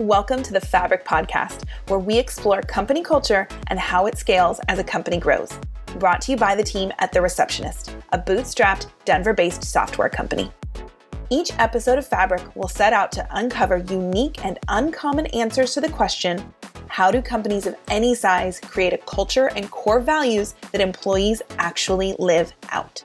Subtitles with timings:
[0.00, 4.78] Welcome to the Fabric Podcast, where we explore company culture and how it scales as
[4.78, 5.52] a company grows.
[5.98, 10.50] Brought to you by the team at The Receptionist, a bootstrapped, Denver based software company.
[11.28, 15.90] Each episode of Fabric will set out to uncover unique and uncommon answers to the
[15.90, 16.54] question
[16.86, 22.16] how do companies of any size create a culture and core values that employees actually
[22.18, 23.04] live out?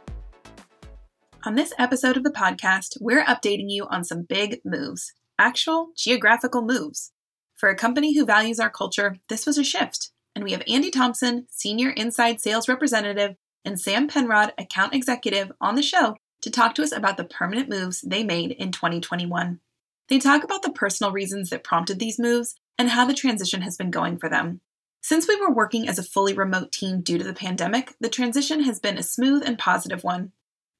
[1.43, 6.62] On this episode of the podcast, we're updating you on some big moves actual geographical
[6.62, 7.12] moves.
[7.55, 10.12] For a company who values our culture, this was a shift.
[10.36, 15.76] And we have Andy Thompson, Senior Inside Sales Representative, and Sam Penrod, Account Executive, on
[15.76, 19.59] the show to talk to us about the permanent moves they made in 2021.
[20.08, 23.78] They talk about the personal reasons that prompted these moves and how the transition has
[23.78, 24.62] been going for them.
[25.02, 28.64] Since we were working as a fully remote team due to the pandemic, the transition
[28.64, 30.31] has been a smooth and positive one.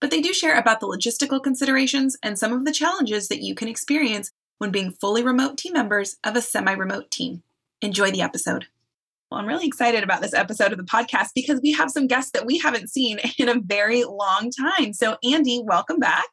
[0.02, 3.56] But they do share about the logistical considerations and some of the challenges that you
[3.56, 7.44] can experience when being fully remote team members of a semi remote team.
[7.82, 8.68] Enjoy the episode.
[9.30, 12.32] Well, I'm really excited about this episode of the podcast because we have some guests
[12.32, 14.94] that we haven't seen in a very long time.
[14.94, 16.30] So, Andy, welcome back.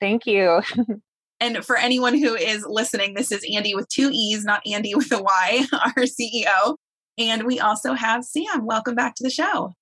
[0.00, 0.62] Thank you.
[1.40, 5.12] and for anyone who is listening, this is Andy with two E's, not Andy with
[5.12, 6.76] a Y, our CEO.
[7.18, 8.66] And we also have Sam.
[8.66, 9.72] Welcome back to the show.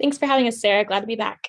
[0.00, 0.84] Thanks for having us, Sarah.
[0.84, 1.48] Glad to be back.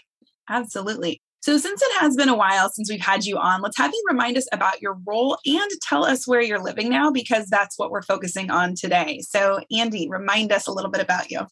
[0.50, 1.22] Absolutely.
[1.48, 4.04] So, since it has been a while since we've had you on, let's have you
[4.10, 7.90] remind us about your role and tell us where you're living now, because that's what
[7.90, 9.22] we're focusing on today.
[9.22, 11.48] So, Andy, remind us a little bit about you.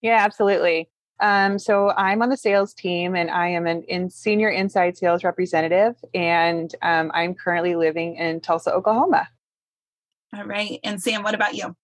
[0.00, 0.88] Yeah, absolutely.
[1.20, 5.22] Um, so, I'm on the sales team and I am an in senior inside sales
[5.22, 9.28] representative, and um, I'm currently living in Tulsa, Oklahoma.
[10.34, 10.80] All right.
[10.82, 11.76] And Sam, what about you?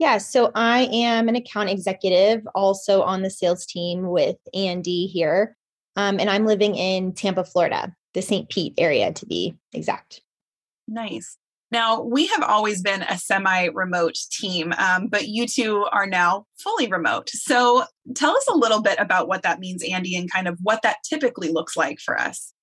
[0.00, 5.56] Yeah, so I am an account executive also on the sales team with Andy here.
[6.00, 8.48] Um, and I'm living in Tampa, Florida, the St.
[8.48, 10.22] Pete area to be exact.
[10.88, 11.36] Nice.
[11.70, 16.46] Now, we have always been a semi remote team, um, but you two are now
[16.58, 17.28] fully remote.
[17.28, 17.84] So
[18.14, 20.96] tell us a little bit about what that means, Andy, and kind of what that
[21.08, 22.54] typically looks like for us.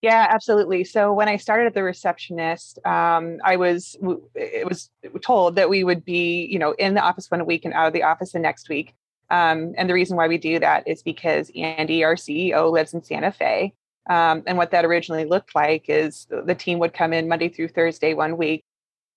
[0.00, 0.84] Yeah, absolutely.
[0.84, 3.98] So when I started at the receptionist, um, I was
[4.34, 4.88] it was
[5.20, 7.92] told that we would be, you know, in the office one week and out of
[7.92, 8.94] the office the next week.
[9.30, 13.02] Um, and the reason why we do that is because Andy, our CEO, lives in
[13.02, 13.72] Santa Fe.
[14.08, 17.68] Um, and what that originally looked like is the team would come in Monday through
[17.68, 18.64] Thursday one week,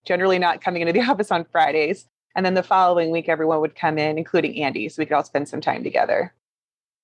[0.05, 2.05] generally not coming into the office on Fridays.
[2.35, 5.23] And then the following week, everyone would come in, including Andy, so we could all
[5.23, 6.33] spend some time together.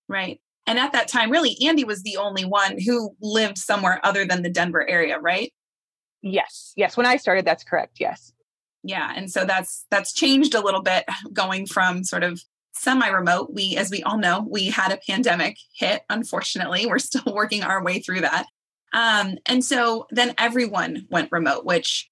[0.08, 0.40] Right.
[0.68, 4.44] And at that time, really, Andy was the only one who lived somewhere other than
[4.44, 5.52] the Denver area, right?
[6.22, 6.74] Yes.
[6.76, 6.98] Yes.
[6.98, 7.98] When I started, that's correct.
[8.00, 8.34] Yes.
[8.84, 9.14] Yeah.
[9.16, 12.42] And so that's that's changed a little bit going from sort of
[12.80, 13.54] semi-remote.
[13.54, 16.86] We as we all know we had a pandemic hit unfortunately.
[16.86, 18.46] We're still working our way through that.
[18.94, 22.10] Um, and so then everyone went remote which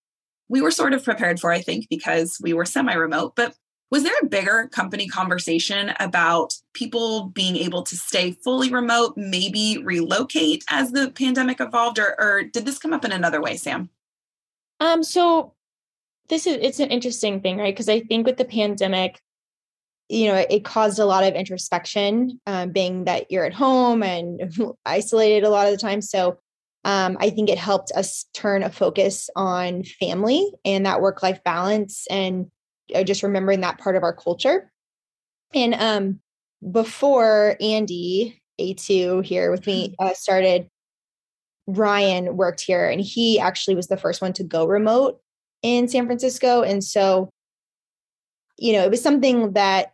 [0.50, 3.35] we were sort of prepared for i think because we were semi-remote.
[3.35, 3.55] But
[3.89, 9.78] was there a bigger company conversation about people being able to stay fully remote maybe
[9.84, 13.89] relocate as the pandemic evolved or, or did this come up in another way sam?
[14.79, 15.53] Um so
[16.28, 17.73] this is it's an interesting thing right?
[17.73, 19.22] Because i think with the pandemic
[20.09, 24.41] you know it caused a lot of introspection um, being that you're at home and
[24.85, 26.01] isolated a lot of the time.
[26.01, 26.40] So
[26.84, 31.44] um, i think it helped us turn a focus on family and that work life
[31.44, 32.47] balance and
[32.96, 34.72] uh, just remembering that part of our culture.
[35.53, 36.19] And um,
[36.72, 40.69] before andy a2 here with me uh, started
[41.67, 45.19] ryan worked here and he actually was the first one to go remote
[45.63, 46.62] in san francisco.
[46.62, 47.29] And so
[48.57, 49.91] you know it was something that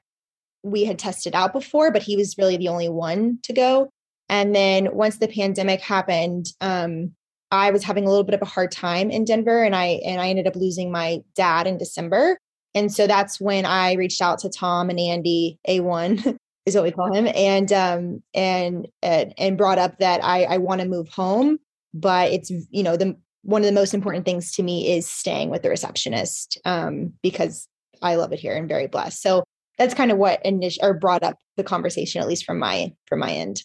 [0.63, 3.90] we had tested out before, but he was really the only one to go.
[4.29, 7.12] And then once the pandemic happened, um,
[7.51, 10.19] I was having a little bit of a hard time in Denver, and I and
[10.19, 12.38] I ended up losing my dad in December.
[12.73, 16.35] And so that's when I reached out to Tom and Andy, A1
[16.66, 20.81] is what we call him, and um, and and, brought up that I, I want
[20.81, 21.59] to move home,
[21.94, 25.49] but it's you know the one of the most important things to me is staying
[25.49, 27.67] with the receptionist um, because
[28.02, 29.22] I love it here and very blessed.
[29.22, 29.42] So
[29.78, 33.20] that's kind of what initial or brought up the conversation, at least from my from
[33.20, 33.64] my end.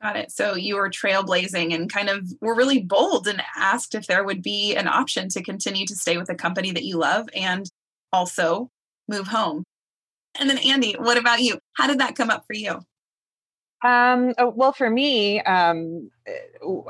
[0.00, 0.30] Got it.
[0.30, 4.42] So you were trailblazing and kind of were really bold and asked if there would
[4.42, 7.68] be an option to continue to stay with a company that you love and
[8.12, 8.70] also
[9.08, 9.64] move home.
[10.38, 11.58] And then Andy, what about you?
[11.72, 12.80] How did that come up for you?
[13.84, 16.10] Um, oh, well, for me, um,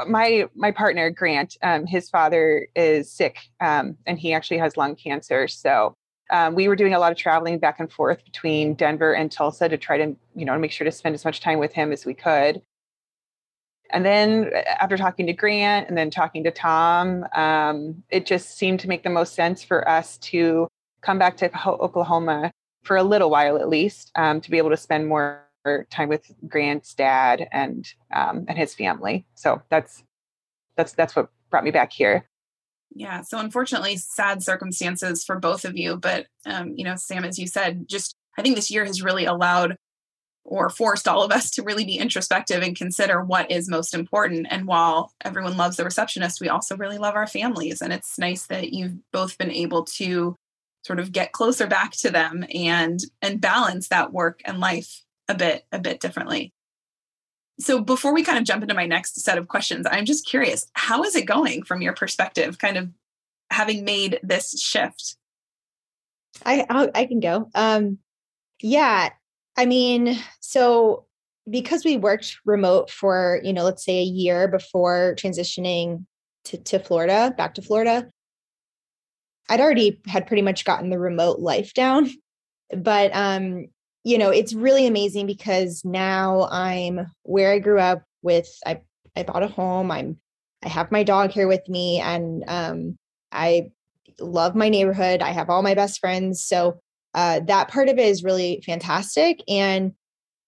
[0.07, 4.97] my my partner Grant, um, his father is sick, um, and he actually has lung
[4.97, 5.49] cancer.
[5.49, 5.97] So
[6.31, 9.69] um, we were doing a lot of traveling back and forth between Denver and Tulsa
[9.69, 12.05] to try to, you know, make sure to spend as much time with him as
[12.05, 12.63] we could.
[13.91, 18.59] And then uh, after talking to Grant and then talking to Tom, um, it just
[18.59, 20.69] seemed to make the most sense for us to
[21.01, 22.51] come back to Oklahoma
[22.83, 25.45] for a little while at least um, to be able to spend more
[25.91, 29.27] time with Grant's dad and um, and his family.
[29.35, 30.03] So that's
[30.77, 32.29] that's that's what brought me back here.
[32.95, 33.23] Yeah.
[33.23, 35.97] So unfortunately, sad circumstances for both of you.
[35.97, 39.25] But um, you know, Sam, as you said, just I think this year has really
[39.25, 39.77] allowed
[40.45, 44.47] or forced all of us to really be introspective and consider what is most important.
[44.51, 47.83] And while everyone loves the receptionist, we also really love our families.
[47.83, 50.37] And it's nice that you've both been able to
[50.87, 55.35] sort of get closer back to them and and balance that work and life a
[55.35, 56.53] bit a bit differently.
[57.61, 60.67] So before we kind of jump into my next set of questions, I'm just curious,
[60.75, 62.91] how is it going from your perspective kind of
[63.51, 65.17] having made this shift?
[66.47, 67.51] I I'll, i can go.
[67.55, 67.99] Um
[68.61, 69.11] yeah,
[69.57, 71.07] I mean, so
[71.51, 76.05] because we worked remote for, you know, let's say a year before transitioning
[76.45, 78.11] to, to Florida, back to Florida,
[79.49, 82.11] I'd already had pretty much gotten the remote life down.
[82.77, 83.69] But um,
[84.09, 88.81] you know, it's really amazing because now I'm where I grew up with I
[89.15, 89.91] I bought a home.
[89.91, 90.17] I'm
[90.65, 92.99] I have my dog here with me and um
[93.33, 93.71] I
[94.19, 95.21] love my neighborhood.
[95.21, 96.43] I have all my best friends.
[96.43, 96.81] So
[97.13, 99.43] uh, that part of it is really fantastic.
[99.47, 99.93] And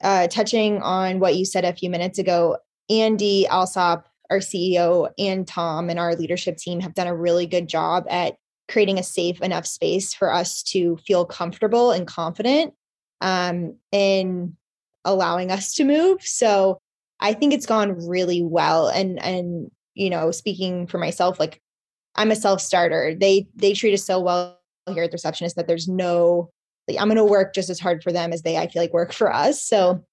[0.03, 2.57] uh, touching on what you said a few minutes ago,
[2.89, 7.69] Andy Alsop, our CEO, and Tom and our leadership team have done a really good
[7.69, 8.37] job at
[8.69, 12.73] creating a safe enough space for us to feel comfortable and confident
[13.21, 14.57] um, in
[15.05, 16.23] allowing us to move.
[16.23, 16.81] So
[17.21, 18.89] I think it's gone really well.
[18.89, 21.61] And and you know, speaking for myself, like
[22.15, 23.15] I'm a self starter.
[23.15, 24.59] They they treat us so well
[24.89, 26.51] here at the receptionist that there's no
[26.89, 28.93] like I'm going to work just as hard for them as they I feel like
[28.93, 29.63] work for us.
[29.63, 30.05] So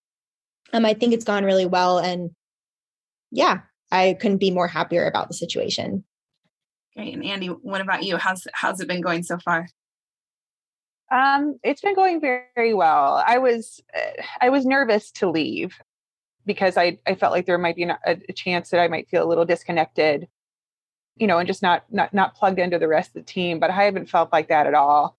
[0.73, 2.31] um I think it's gone really well and
[3.31, 3.61] yeah,
[3.91, 6.03] I couldn't be more happier about the situation.
[6.95, 7.13] Great.
[7.13, 8.17] And Andy, what about you?
[8.17, 9.67] How's how's it been going so far?
[11.11, 13.23] Um, it's been going very, well.
[13.25, 15.79] I was uh, I was nervous to leave
[16.45, 19.23] because I I felt like there might be a, a chance that I might feel
[19.23, 20.27] a little disconnected,
[21.15, 23.59] you know, and just not not not plugged into the rest of the team.
[23.59, 25.17] But I haven't felt like that at all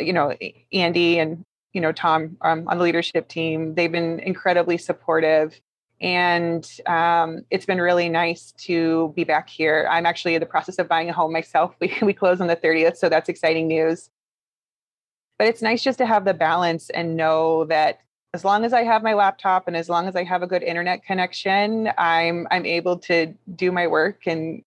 [0.00, 0.34] you know,
[0.72, 5.60] Andy and, you know, Tom um, on the leadership team, they've been incredibly supportive.
[6.00, 9.86] And um, it's been really nice to be back here.
[9.90, 11.74] I'm actually in the process of buying a home myself.
[11.80, 14.10] We, we close on the 30th, so that's exciting news.
[15.38, 18.00] But it's nice just to have the balance and know that
[18.34, 20.62] as long as I have my laptop and as long as I have a good
[20.62, 24.62] internet connection, I'm I'm able to do my work and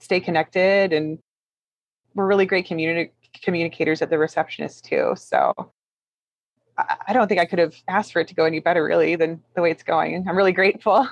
[0.00, 0.92] stay connected.
[0.92, 1.18] And
[2.14, 5.14] we're really great communicators at the receptionist too.
[5.16, 5.52] So
[6.78, 9.42] I don't think I could have asked for it to go any better really than
[9.54, 10.26] the way it's going.
[10.26, 11.06] I'm really grateful.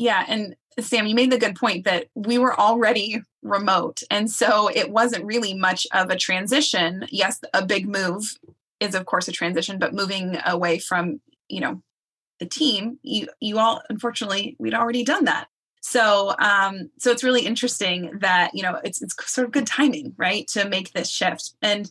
[0.00, 0.24] Yeah.
[0.26, 4.02] And Sam, you made the good point that we were already remote.
[4.10, 7.04] And so it wasn't really much of a transition.
[7.10, 8.24] Yes, a big move
[8.80, 11.20] is of course a transition, but moving away from,
[11.50, 11.82] you know,
[12.38, 15.48] the team, you you all unfortunately we'd already done that.
[15.82, 20.14] So, um, so it's really interesting that you know it's it's sort of good timing,
[20.16, 21.52] right, to make this shift.
[21.60, 21.90] And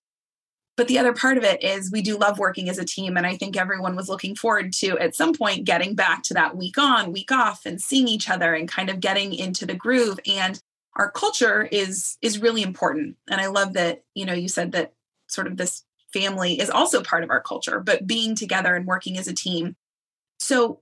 [0.80, 3.28] but the other part of it is we do love working as a team, and
[3.28, 6.78] I think everyone was looking forward to at some point getting back to that week
[6.78, 10.22] on, week off, and seeing each other and kind of getting into the groove.
[10.26, 10.58] And
[10.96, 14.94] our culture is is really important, and I love that you know you said that
[15.28, 15.84] sort of this
[16.14, 19.76] family is also part of our culture, but being together and working as a team.
[20.40, 20.80] So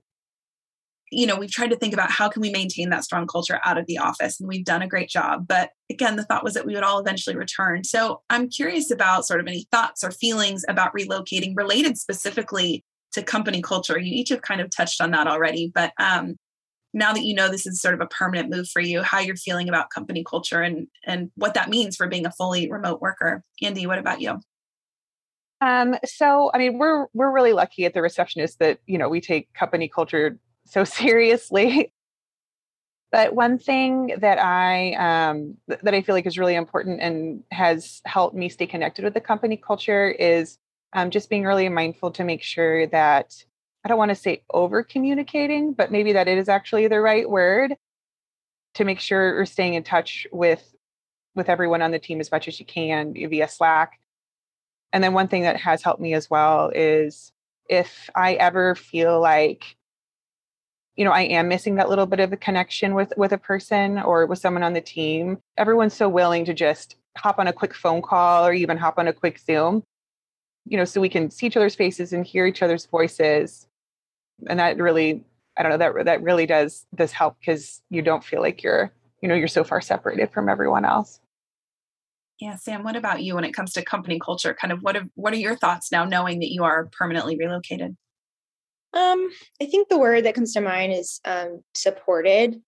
[1.10, 3.78] you know we've tried to think about how can we maintain that strong culture out
[3.78, 5.46] of the office and we've done a great job.
[5.46, 7.84] But again the thought was that we would all eventually return.
[7.84, 13.22] So i'm curious about sort of any thoughts or feelings about relocating related specifically to
[13.22, 13.98] company culture.
[13.98, 16.36] You each have kind of touched on that already but um,
[16.94, 19.36] now that you know this is sort of a permanent move for you how you're
[19.36, 23.42] feeling about company culture and and what that means for being a fully remote worker.
[23.62, 24.40] Andy what about you?
[25.60, 29.20] Um, so I mean, we're we're really lucky at the receptionist that you know we
[29.20, 30.38] take company culture
[30.68, 31.92] so seriously.
[33.10, 37.42] but one thing that I um, th- that I feel like is really important and
[37.50, 40.58] has helped me stay connected with the company culture is
[40.92, 43.34] um, just being really mindful to make sure that
[43.84, 47.28] I don't want to say over communicating, but maybe that it is actually the right
[47.28, 47.74] word
[48.74, 50.74] to make sure we're staying in touch with
[51.34, 54.00] with everyone on the team as much as you can via Slack.
[54.92, 57.32] And then one thing that has helped me as well is
[57.68, 59.76] if I ever feel like
[60.98, 64.00] you know, I am missing that little bit of a connection with with a person
[64.00, 65.38] or with someone on the team.
[65.56, 69.06] Everyone's so willing to just hop on a quick phone call or even hop on
[69.06, 69.84] a quick Zoom,
[70.66, 73.68] you know, so we can see each other's faces and hear each other's voices.
[74.48, 75.24] And that really
[75.56, 78.92] I don't know that that really does does help because you don't feel like you're
[79.22, 81.20] you know you're so far separated from everyone else.
[82.40, 84.52] Yeah, Sam, what about you when it comes to company culture?
[84.52, 87.96] Kind of what what are your thoughts now knowing that you are permanently relocated?
[88.94, 89.28] Um,
[89.60, 92.60] I think the word that comes to mind is um, supported.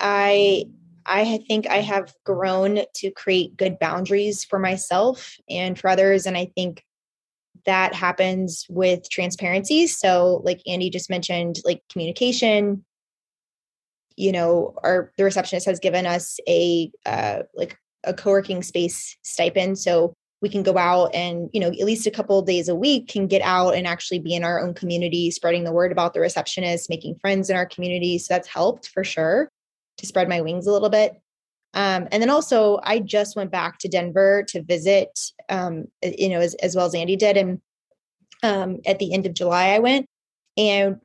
[0.00, 0.64] I
[1.06, 6.36] I think I have grown to create good boundaries for myself and for others, and
[6.36, 6.84] I think
[7.66, 9.86] that happens with transparency.
[9.86, 12.84] So, like Andy just mentioned, like communication.
[14.16, 19.78] You know, our the receptionist has given us a uh, like a co-working space stipend,
[19.78, 23.08] so we can go out and you know at least a couple days a week
[23.08, 26.20] can get out and actually be in our own community spreading the word about the
[26.20, 28.18] receptionist making friends in our community.
[28.18, 29.50] So that's helped for sure
[29.98, 31.20] to spread my wings a little bit.
[31.74, 35.18] Um, and then also i just went back to denver to visit
[35.48, 37.36] um, you know as, as well as andy did.
[37.36, 37.60] And
[38.42, 40.06] um, at the end of july i went
[40.56, 41.00] and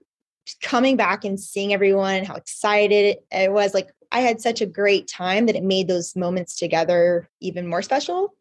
[0.61, 4.65] coming back and seeing everyone and how excited it was like i had such a
[4.65, 8.33] great time that it made those moments together even more special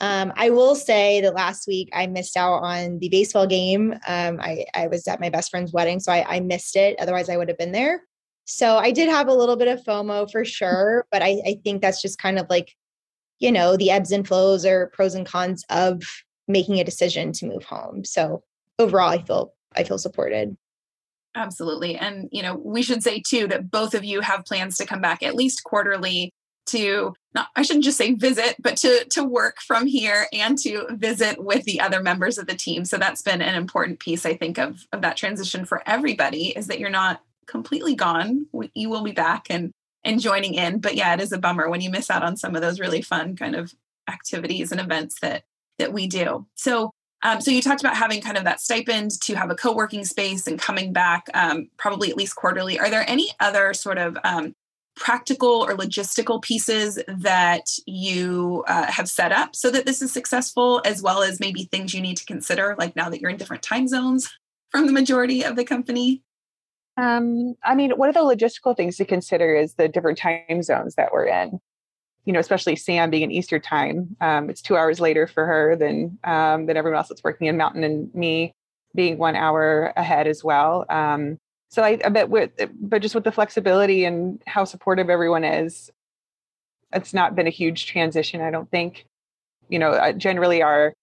[0.00, 3.92] um, I will say that last week I missed out on the baseball game.
[4.06, 6.96] Um, I, I was at my best friend's wedding, so I, I missed it.
[6.98, 8.02] Otherwise, I would have been there.
[8.44, 11.80] So I did have a little bit of FOMO for sure, but I, I think
[11.80, 12.74] that's just kind of like,
[13.38, 16.02] you know, the ebbs and flows or pros and cons of
[16.46, 18.04] making a decision to move home.
[18.04, 18.42] So
[18.78, 20.56] overall, I feel I feel supported.
[21.34, 21.96] Absolutely.
[21.96, 25.00] And, you know, we should say too that both of you have plans to come
[25.00, 26.32] back at least quarterly
[26.66, 30.86] to not I shouldn't just say visit, but to to work from here and to
[30.90, 32.84] visit with the other members of the team.
[32.84, 36.68] So that's been an important piece, I think, of, of that transition for everybody is
[36.68, 38.46] that you're not completely gone.
[38.74, 39.72] You will be back and
[40.04, 40.78] and joining in.
[40.78, 43.02] But yeah, it is a bummer when you miss out on some of those really
[43.02, 43.74] fun kind of
[44.08, 45.44] activities and events that
[45.78, 46.46] that we do.
[46.54, 50.04] So um, so you talked about having kind of that stipend to have a co-working
[50.04, 52.78] space and coming back um, probably at least quarterly.
[52.78, 54.54] Are there any other sort of um,
[54.96, 60.80] practical or logistical pieces that you uh, have set up so that this is successful,
[60.84, 63.62] as well as maybe things you need to consider, like now that you're in different
[63.62, 64.30] time zones
[64.70, 66.22] from the majority of the company?
[66.96, 70.94] Um, I mean, one of the logistical things to consider is the different time zones
[70.94, 71.58] that we're in.
[72.24, 75.76] You know, especially Sam being in Easter time, um, it's two hours later for her
[75.76, 78.54] than um, than everyone else that's working in Mountain, and me
[78.94, 80.86] being one hour ahead as well.
[80.88, 81.38] Um,
[81.74, 85.90] so I, I bet with but just with the flexibility and how supportive everyone is
[86.92, 89.06] it's not been a huge transition i don't think.
[89.68, 90.94] You know uh, generally our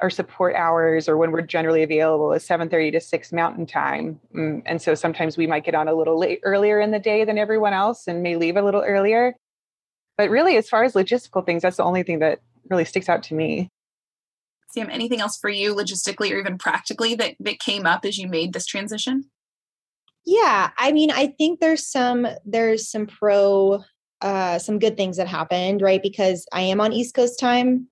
[0.00, 4.20] our support hours or when we're generally available is 7.30 to 6 mountain time.
[4.32, 7.24] Mm, and so sometimes we might get on a little late earlier in the day
[7.24, 9.34] than everyone else and may leave a little earlier.
[10.16, 13.22] But really as far as logistical things that's the only thing that really sticks out
[13.24, 13.70] to me.
[14.70, 18.28] Sam anything else for you logistically or even practically that, that came up as you
[18.28, 19.30] made this transition
[20.28, 23.82] yeah, I mean, I think there's some there's some pro
[24.20, 26.02] uh some good things that happened, right?
[26.02, 27.88] Because I am on East Coast time.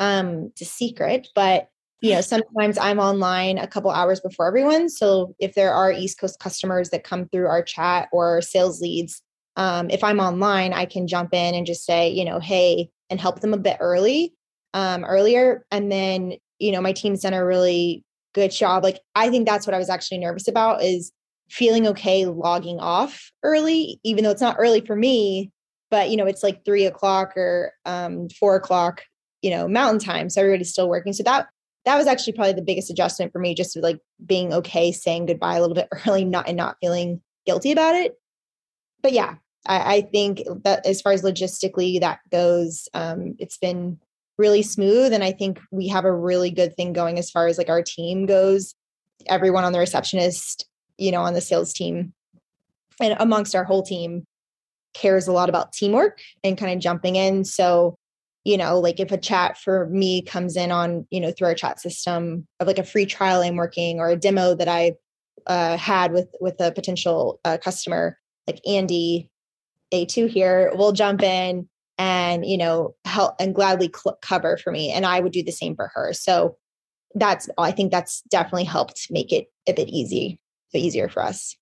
[0.00, 1.68] Um, it's a secret, but
[2.00, 4.88] you know, sometimes I'm online a couple hours before everyone.
[4.88, 9.22] So if there are East Coast customers that come through our chat or sales leads,
[9.56, 13.20] um, if I'm online, I can jump in and just say, you know, hey, and
[13.20, 14.34] help them a bit early,
[14.74, 15.64] um, earlier.
[15.70, 18.04] And then, you know, my team's done a really
[18.34, 18.82] good job.
[18.82, 21.12] Like I think that's what I was actually nervous about is
[21.50, 25.50] feeling okay logging off early, even though it's not early for me,
[25.90, 29.02] but you know, it's like three o'clock or um, four o'clock,
[29.42, 30.28] you know, mountain time.
[30.30, 31.12] So everybody's still working.
[31.12, 31.48] So that
[31.84, 35.56] that was actually probably the biggest adjustment for me, just like being okay saying goodbye
[35.56, 38.14] a little bit early, not and not feeling guilty about it.
[39.02, 39.36] But yeah,
[39.66, 43.98] I, I think that as far as logistically that goes, um, it's been
[44.36, 45.12] really smooth.
[45.12, 47.82] And I think we have a really good thing going as far as like our
[47.82, 48.74] team goes.
[49.26, 50.67] Everyone on the receptionist
[50.98, 52.12] you know, on the sales team
[53.00, 54.26] and amongst our whole team
[54.94, 57.44] cares a lot about teamwork and kind of jumping in.
[57.44, 57.96] So,
[58.44, 61.54] you know, like if a chat for me comes in on, you know, through our
[61.54, 64.94] chat system of like a free trial I'm working or a demo that I
[65.46, 69.30] uh, had with with a potential uh, customer, like Andy
[69.94, 74.90] A2 here, will jump in and you know help and gladly cl- cover for me,
[74.90, 76.12] and I would do the same for her.
[76.12, 76.56] So
[77.14, 80.38] that's I think that's definitely helped make it a bit easy
[80.74, 81.56] easier for us.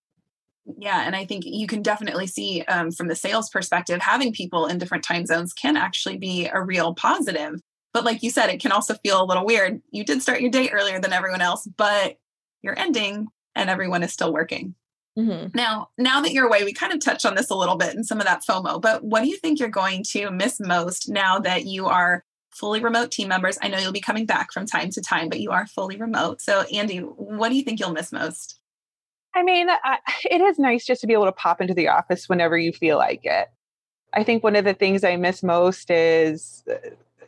[0.78, 4.66] Yeah and i think you can definitely see um, from the sales perspective having people
[4.66, 7.60] in different time zones can actually be a real positive.
[7.92, 9.80] But like you said it can also feel a little weird.
[9.90, 12.16] You did start your day earlier than everyone else but
[12.62, 14.75] you're ending and everyone is still working.
[15.18, 15.56] Mm-hmm.
[15.56, 18.04] now now that you're away we kind of touched on this a little bit and
[18.04, 21.38] some of that fomo but what do you think you're going to miss most now
[21.38, 23.58] that you are fully remote team members?
[23.62, 26.42] I know you'll be coming back from time to time but you are fully remote.
[26.42, 28.60] So andy what do you think you'll miss most
[29.37, 29.99] I mean, I,
[30.31, 32.97] it is nice just to be able to pop into the office whenever you feel
[32.97, 33.49] like it.
[34.12, 36.76] I think one of the things I miss most is, uh,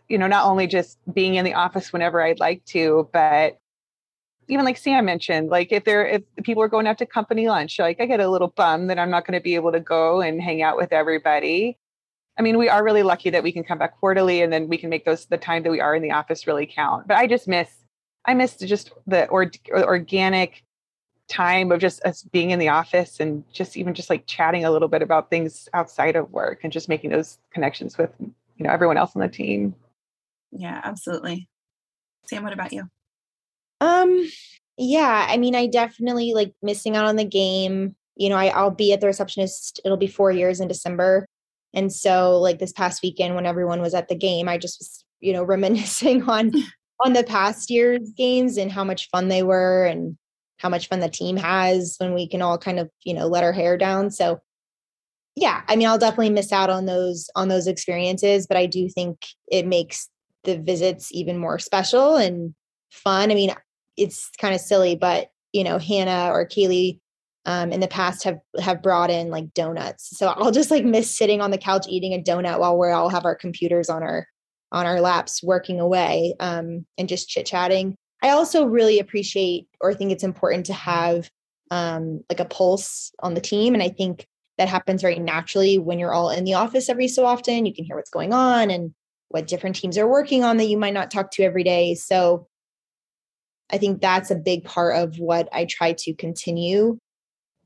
[0.09, 3.59] you know, not only just being in the office whenever I'd like to, but
[4.49, 7.79] even like Sam mentioned, like if there if people are going out to company lunch,
[7.79, 10.23] like I get a little bum that I'm not going to be able to go
[10.23, 11.77] and hang out with everybody.
[12.39, 14.79] I mean, we are really lucky that we can come back quarterly and then we
[14.79, 17.07] can make those the time that we are in the office really count.
[17.07, 17.69] But I just miss
[18.25, 20.65] I miss just the or, organic
[21.29, 24.71] time of just us being in the office and just even just like chatting a
[24.71, 28.71] little bit about things outside of work and just making those connections with you know
[28.71, 29.75] everyone else on the team.
[30.51, 31.49] Yeah, absolutely.
[32.27, 32.85] Sam, what about you?
[33.81, 34.29] Um,
[34.77, 37.95] yeah, I mean, I definitely like missing out on the game.
[38.17, 41.27] You know, I, I'll be at the receptionist, it'll be four years in December.
[41.75, 45.05] And so like this past weekend when everyone was at the game, I just was,
[45.21, 46.53] you know, reminiscing on
[47.05, 50.19] on the past year's games and how much fun they were and
[50.59, 53.45] how much fun the team has when we can all kind of, you know, let
[53.45, 54.11] our hair down.
[54.11, 54.41] So
[55.37, 58.89] yeah, I mean, I'll definitely miss out on those on those experiences, but I do
[58.89, 60.09] think it makes
[60.45, 62.55] the visits even more special and
[62.91, 63.31] fun.
[63.31, 63.55] I mean,
[63.97, 67.01] it's kind of silly, but you know, Hannah or Kaylee
[67.47, 70.19] um, in the past have have brought in like donuts.
[70.19, 73.09] So I'll just like miss sitting on the couch eating a donut while we all
[73.09, 74.27] have our computers on our
[74.71, 77.97] on our laps working away um, and just chit chatting.
[78.23, 81.31] I also really appreciate or think it's important to have
[81.71, 85.99] um, like a pulse on the team, and I think that happens very naturally when
[85.99, 87.65] you're all in the office every so often.
[87.65, 88.93] You can hear what's going on and
[89.29, 91.95] what different teams are working on that you might not talk to every day.
[91.95, 92.49] So
[93.71, 96.99] I think that's a big part of what I try to continue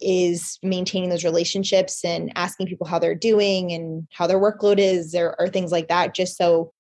[0.00, 5.14] is maintaining those relationships and asking people how they're doing and how their workload is
[5.14, 6.72] or, or things like that just so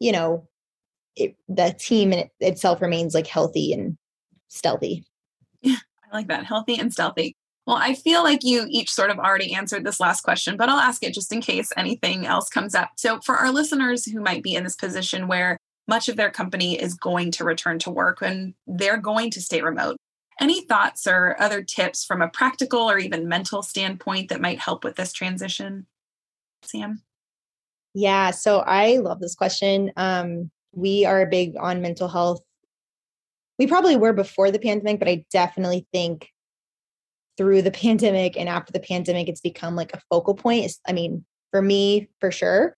[0.00, 0.48] you know
[1.16, 3.96] it, the team in itself remains like healthy and
[4.48, 5.04] stealthy
[5.62, 5.76] yeah
[6.10, 7.34] i like that healthy and stealthy
[7.66, 10.78] well i feel like you each sort of already answered this last question but i'll
[10.78, 14.42] ask it just in case anything else comes up so for our listeners who might
[14.42, 18.22] be in this position where much of their company is going to return to work
[18.22, 19.96] and they're going to stay remote.
[20.40, 24.82] Any thoughts or other tips from a practical or even mental standpoint that might help
[24.82, 25.86] with this transition?
[26.62, 27.02] Sam?
[27.92, 29.92] Yeah, so I love this question.
[29.96, 32.40] Um, we are big on mental health.
[33.58, 36.28] We probably were before the pandemic, but I definitely think
[37.36, 40.72] through the pandemic and after the pandemic, it's become like a focal point.
[40.86, 42.76] I mean, for me, for sure.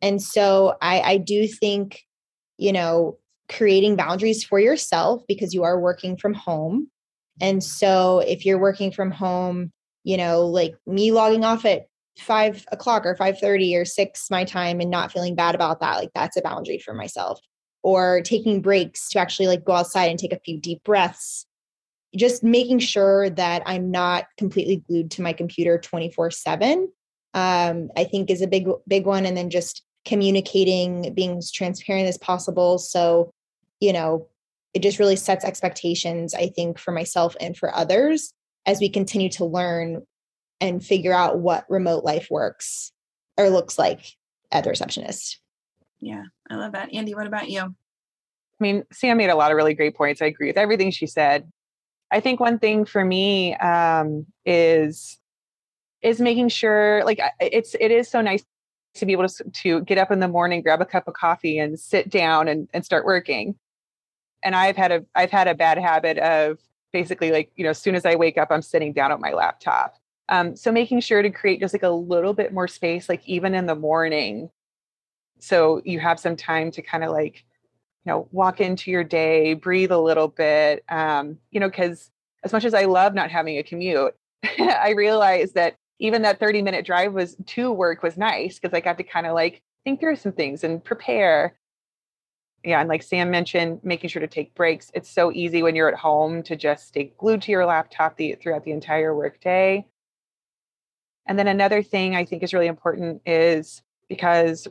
[0.00, 2.02] And so I, I do think,
[2.58, 6.88] you know, creating boundaries for yourself because you are working from home.
[7.40, 11.86] And so if you're working from home, you know, like me logging off at
[12.18, 16.10] five o'clock or 5.30 or six my time and not feeling bad about that, like
[16.14, 17.40] that's a boundary for myself.
[17.82, 21.46] Or taking breaks to actually like go outside and take a few deep breaths.
[22.16, 26.88] Just making sure that I'm not completely glued to my computer 24 7
[27.34, 29.26] um, I think is a big, big one.
[29.26, 32.78] And then just communicating, being as transparent as possible.
[32.78, 33.30] So,
[33.80, 34.28] you know,
[34.72, 38.32] it just really sets expectations, I think, for myself and for others
[38.66, 40.02] as we continue to learn
[40.64, 42.90] and figure out what remote life works
[43.36, 44.16] or looks like
[44.50, 45.38] at the receptionist.
[46.00, 46.94] Yeah, I love that.
[46.94, 47.60] Andy, what about you?
[47.60, 47.74] I
[48.60, 50.22] mean, Sam made a lot of really great points.
[50.22, 51.50] I agree with everything she said.
[52.10, 55.18] I think one thing for me um, is
[56.00, 58.44] is making sure like it's it is so nice
[58.94, 61.58] to be able to, to get up in the morning, grab a cup of coffee
[61.58, 63.56] and sit down and, and start working.
[64.42, 66.58] And I've had a I've had a bad habit of
[66.92, 69.32] basically like, you know, as soon as I wake up, I'm sitting down at my
[69.32, 69.96] laptop.
[70.28, 73.54] Um, so making sure to create just like a little bit more space, like even
[73.54, 74.50] in the morning.
[75.38, 77.44] So you have some time to kind of like,
[78.04, 80.84] you know, walk into your day, breathe a little bit.
[80.88, 82.10] Um, you know, because
[82.42, 84.14] as much as I love not having a commute,
[84.58, 88.80] I realize that even that 30 minute drive was to work was nice because I
[88.80, 91.56] got to kind of like think through some things and prepare.
[92.64, 94.90] Yeah, and like Sam mentioned, making sure to take breaks.
[94.94, 98.36] It's so easy when you're at home to just stay glued to your laptop the,
[98.40, 99.86] throughout the entire workday.
[101.26, 104.68] And then another thing I think is really important is because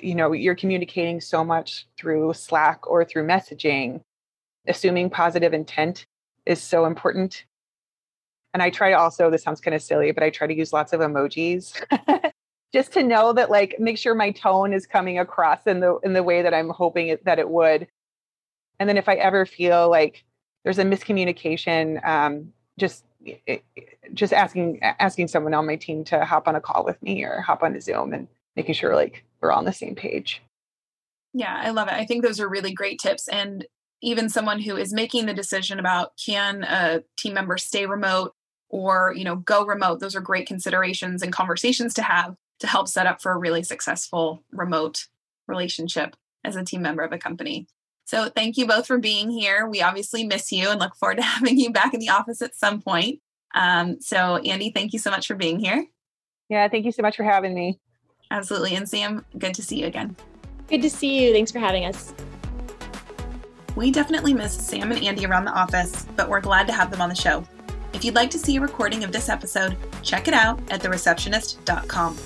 [0.00, 4.00] you know you're communicating so much through Slack or through messaging,
[4.68, 6.06] assuming positive intent
[6.46, 7.44] is so important
[8.54, 10.72] and I try to also, this sounds kind of silly, but I try to use
[10.72, 11.74] lots of emojis
[12.72, 16.12] just to know that like make sure my tone is coming across in the in
[16.12, 17.88] the way that I'm hoping it, that it would.
[18.78, 20.24] And then if I ever feel like
[20.62, 23.04] there's a miscommunication, um, just
[24.12, 27.40] just asking asking someone on my team to hop on a call with me or
[27.40, 30.42] hop on a Zoom and making sure like we're on the same page.
[31.32, 31.94] Yeah, I love it.
[31.94, 33.28] I think those are really great tips.
[33.28, 33.66] And
[34.00, 38.34] even someone who is making the decision about can a team member stay remote
[38.68, 42.88] or you know go remote those are great considerations and conversations to have to help
[42.88, 45.06] set up for a really successful remote
[45.46, 47.66] relationship as a team member of a company
[48.04, 49.66] so thank you both for being here.
[49.66, 52.54] We obviously miss you and look forward to having you back in the office at
[52.54, 53.20] some point.
[53.54, 55.86] Um, so andy thank you so much for being here.
[56.48, 57.78] Yeah thank you so much for having me.
[58.30, 58.74] Absolutely.
[58.74, 60.16] And sam good to see you again.
[60.68, 61.32] Good to see you.
[61.32, 62.14] Thanks for having us.
[63.76, 67.00] We definitely miss Sam and Andy around the office, but we're glad to have them
[67.00, 67.44] on the show.
[67.92, 72.18] If you'd like to see a recording of this episode, check it out at thereceptionist.com.